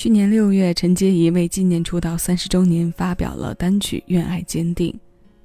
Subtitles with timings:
[0.00, 4.90] 去年六月，陈洁仪为纪念出道三十周年，发表了单曲《愿爱坚定》。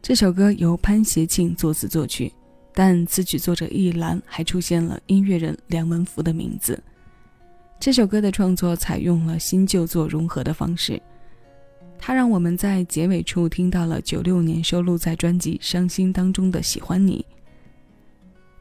[0.02, 2.32] 这首歌由潘协庆作词作曲，
[2.74, 6.82] 但词曲作者一栏还出现了音乐人梁文福的名字。
[7.82, 11.02] 这首歌的创作采用了新旧作融合的方式，
[12.00, 17.26] 它让我们在结尾处听到了九六年收录在专辑《伤心》当中的《喜欢你》。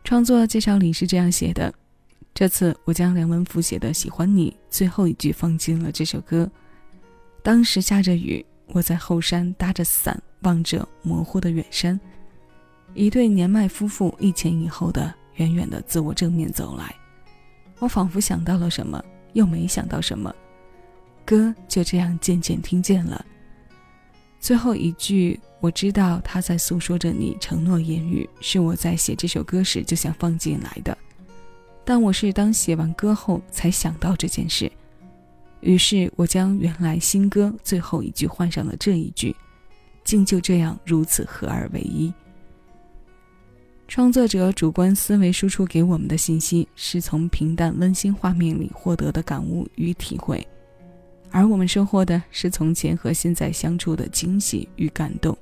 [0.03, 1.73] 创作介绍里是这样写的。
[2.35, 6.50] 这次我将梁文福写的《喜欢你》最后一句放进了这首歌。
[7.45, 11.99] 当时下着雨，我在后山搭着伞，望着模糊的远山，
[12.93, 16.93] 一对年迈夫妇一前一后的远远的自我正面走来。
[17.79, 19.01] 我仿佛想到了什么，
[19.35, 20.35] 又没想到什么，
[21.25, 23.25] 歌就这样渐渐听见了。
[24.40, 30.98] 最后一句，我知道他在诉说着你承诺言语，是我在写这首歌时就想放进来的。
[31.85, 34.70] 但我是当写完歌后才想到这件事，
[35.61, 39.37] 于是我将原来新歌最后一句换上了这一句，
[40.03, 42.13] 竟就这样如此合二为一。
[43.87, 50.45] 创作者主观思维输出给我们的信息，是从平淡温馨画面里获得的感悟与体会，
[51.31, 55.37] 而我们收获的是从前和现在相处的惊喜与感动。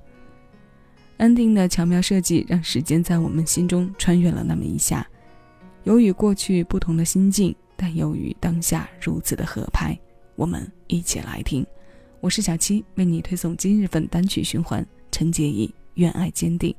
[1.18, 5.06] ending 的巧妙设计，让时间在我们心中穿越了那么一下。
[5.84, 9.98] 有与过去不同的心境，但又与当下如此的合拍。
[10.36, 11.66] 我们一起来听。
[12.20, 14.86] 我是小七，为你推送今日份单曲循环。
[15.10, 16.70] 陈洁仪《愿爱坚定》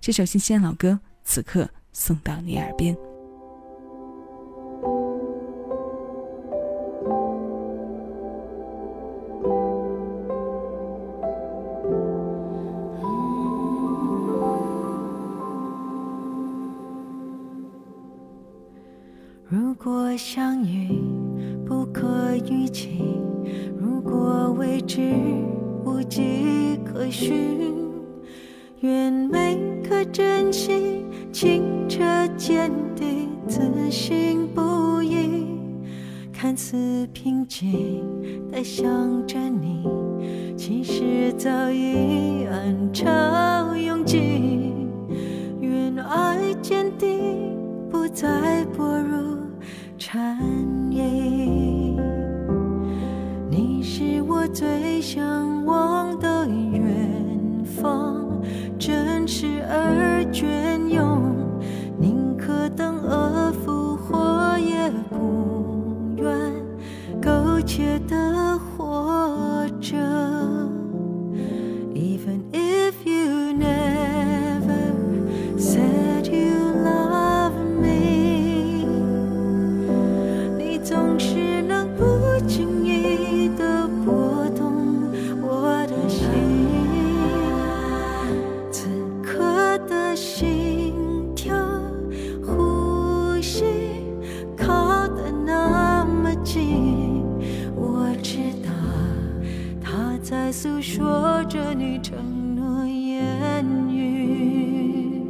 [0.00, 2.96] 这首新鲜老歌，此刻送到你耳边。
[19.52, 20.98] 如果相遇
[21.66, 23.02] 不可预期，
[23.78, 25.12] 如果未知
[25.84, 27.68] 无迹可寻，
[28.80, 32.02] 愿每颗真心清澈
[32.34, 33.60] 见底，自
[33.90, 35.44] 信不疑。
[36.32, 38.02] 看似平静
[38.50, 38.90] 的想
[39.26, 39.84] 着你，
[40.56, 44.88] 其实早已暗潮涌进。
[45.60, 47.54] 愿爱坚定，
[47.90, 49.31] 不再薄弱。
[67.74, 70.31] 切的活着。
[100.52, 105.26] 诉说着你承诺言语，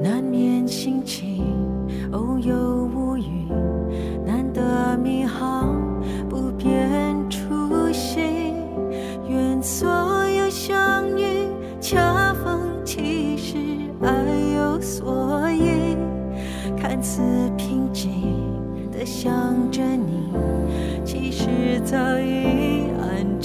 [0.00, 1.44] 难免心情
[2.12, 3.48] 偶有乌云，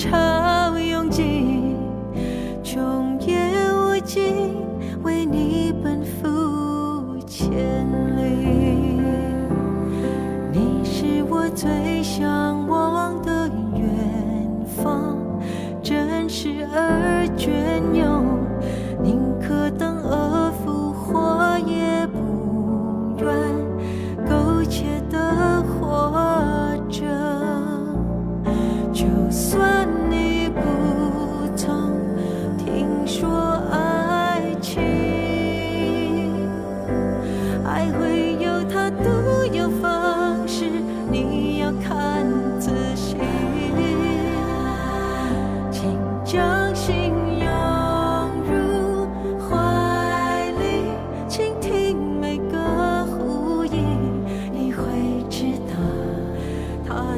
[0.05, 1.75] 潮拥挤，
[2.63, 3.35] 终夜
[3.73, 4.55] 无尽，
[5.01, 7.49] 为你奔赴千
[8.15, 9.01] 里。
[10.51, 13.89] 你是我最向往的远
[14.63, 15.17] 方，
[15.81, 17.51] 真实而隽
[17.95, 18.14] 永，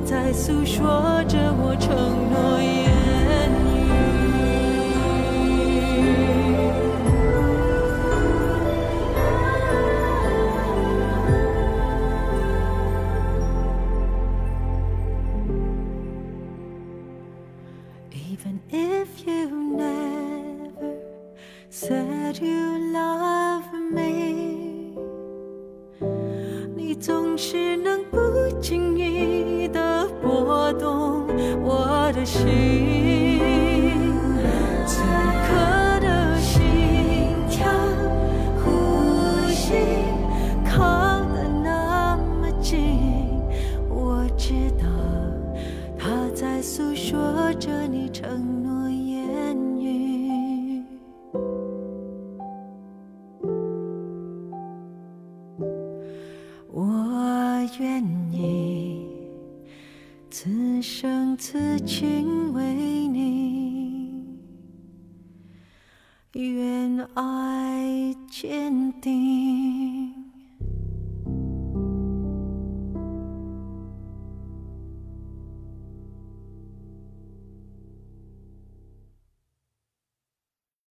[0.09, 2.87] 在诉说着我承诺言
[3.51, 3.75] 语
[18.13, 20.95] even if you never
[21.69, 24.95] said you love me
[26.77, 27.66] 你总是
[30.79, 31.25] 动
[31.61, 33.39] 我的心，
[34.85, 35.01] 此
[35.47, 36.57] 刻的心
[37.49, 37.69] 跳、
[38.63, 39.73] 呼吸
[40.65, 43.39] 靠得那么近，
[43.89, 44.85] 我知道
[45.97, 50.83] 他在诉说着你承诺言语。
[56.71, 56.83] 我
[57.79, 59.16] 愿意
[60.39, 62.63] 此生此情为
[63.07, 64.13] 你
[66.33, 69.66] 愿爱坚定。